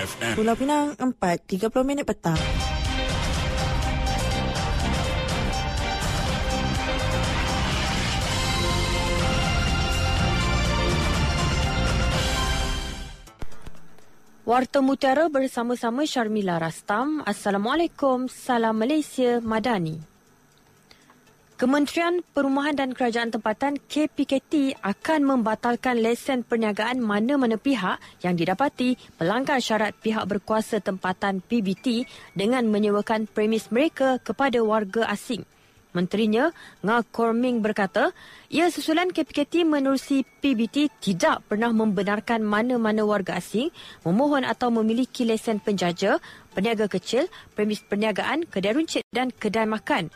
[0.00, 0.32] FM.
[0.32, 1.12] Pulau Pinang 4,
[1.44, 2.40] 30 minit petang.
[14.48, 17.22] Warta Mutiara bersama-sama Syarmila Rastam.
[17.22, 18.26] Assalamualaikum.
[18.26, 20.09] Salam Malaysia Madani.
[21.60, 29.60] Kementerian Perumahan dan Kerajaan Tempatan KPKT akan membatalkan lesen perniagaan mana-mana pihak yang didapati pelanggar
[29.60, 35.44] syarat pihak berkuasa tempatan PBT dengan menyewakan premis mereka kepada warga asing.
[35.92, 36.48] Menterinya,
[36.80, 38.16] Nga Korming berkata,
[38.48, 43.68] ia susulan KPKT menerusi PBT tidak pernah membenarkan mana-mana warga asing
[44.08, 46.24] memohon atau memiliki lesen penjaja,
[46.56, 50.08] peniaga kecil, premis perniagaan, kedai runcit dan kedai makan.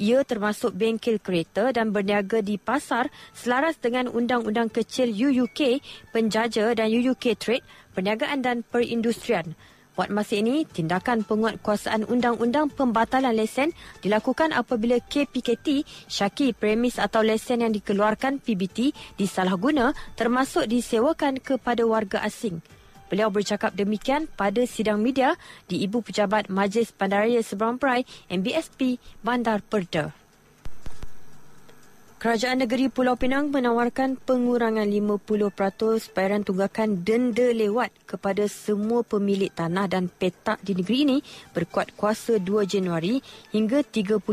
[0.00, 5.84] Ia termasuk bengkel kereta dan berniaga di pasar selaras dengan Undang-Undang Kecil UUK,
[6.14, 9.52] Penjaja dan UUK Trade, Perniagaan dan Perindustrian.
[9.92, 17.60] Buat masa ini, tindakan penguatkuasaan Undang-Undang Pembatalan Lesen dilakukan apabila KPKT syaki premis atau lesen
[17.60, 22.64] yang dikeluarkan PBT disalahguna termasuk disewakan kepada warga asing.
[23.12, 25.36] Beliau bercakap demikian pada sidang media
[25.68, 30.16] di Ibu Pejabat Majlis Bandaraya Seberang Perai MBSP Bandar Perda.
[32.16, 35.28] Kerajaan Negeri Pulau Pinang menawarkan pengurangan 50%
[36.16, 41.18] bayaran tunggakan denda lewat kepada semua pemilik tanah dan petak di negeri ini
[41.52, 43.20] berkuat kuasa 2 Januari
[43.52, 44.24] hingga 31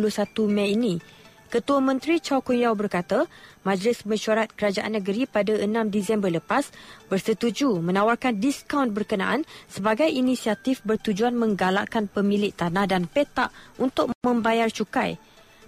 [0.47, 1.18] Mei ini.
[1.49, 3.25] Ketua Menteri Chow Kun Yao berkata,
[3.65, 6.69] Majlis Mesyuarat Kerajaan Negeri pada 6 Disember lepas
[7.09, 13.49] bersetuju menawarkan diskaun berkenaan sebagai inisiatif bertujuan menggalakkan pemilik tanah dan petak
[13.81, 15.17] untuk membayar cukai.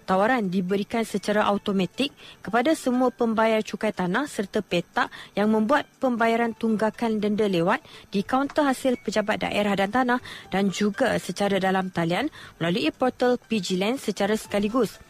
[0.06, 2.14] Tawaran diberikan secara automatik
[2.46, 7.82] kepada semua pembayar cukai tanah serta petak yang membuat pembayaran tunggakan denda lewat
[8.14, 10.20] di kaunter hasil pejabat daerah dan tanah
[10.54, 12.30] dan juga secara dalam talian
[12.62, 15.02] melalui portal PGLand secara sekaligus.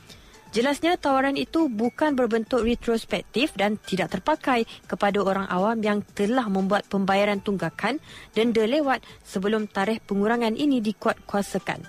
[0.51, 6.83] Jelasnya tawaran itu bukan berbentuk retrospektif dan tidak terpakai kepada orang awam yang telah membuat
[6.91, 8.03] pembayaran tunggakan
[8.35, 11.87] denda lewat sebelum tarikh pengurangan ini dikuatkuasakan.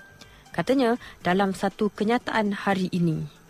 [0.55, 3.42] Katanya dalam satu kenyataan hari ini.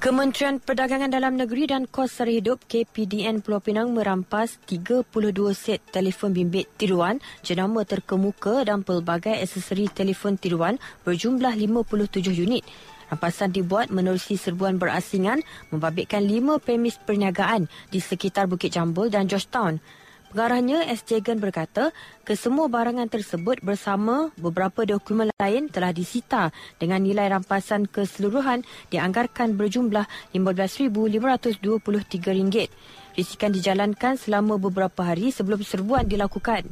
[0.00, 5.04] Kementerian Perdagangan Dalam Negeri dan Kos Sara Hidup KPDN Pulau Pinang merampas 32
[5.52, 12.64] set telefon bimbit tiruan jenama terkemuka dan pelbagai aksesori telefon tiruan berjumlah 57 unit.
[13.12, 19.84] Rampasan dibuat menerusi serbuan berasingan membabitkan lima premis perniagaan di sekitar Bukit Jambul dan Georgetown.
[20.30, 21.02] Pengarahnya S.
[21.10, 21.90] Jagan berkata,
[22.22, 28.62] kesemua barangan tersebut bersama beberapa dokumen lain telah disita dengan nilai rampasan keseluruhan
[28.94, 33.18] dianggarkan berjumlah RM15,523.
[33.18, 36.62] Risikan dijalankan selama beberapa hari sebelum serbuan dilakukan.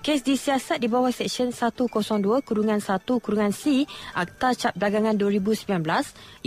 [0.00, 1.92] Kes disiasat di bawah Seksyen 102
[2.48, 3.84] Kurungan 1 Kurungan C
[4.16, 5.68] Akta Cap Dagangan 2019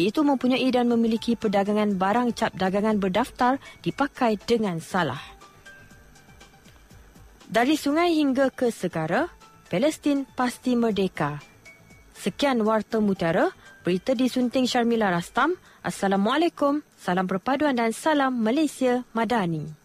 [0.02, 5.39] iaitu mempunyai dan memiliki perdagangan barang cap dagangan berdaftar dipakai dengan salah.
[7.50, 9.26] Dari sungai hingga ke segara,
[9.74, 11.42] Palestin pasti merdeka.
[12.14, 13.50] Sekian Warta Mutiara,
[13.82, 15.58] berita disunting Syarmila Rastam.
[15.82, 19.79] Assalamualaikum, salam perpaduan dan salam Malaysia Madani.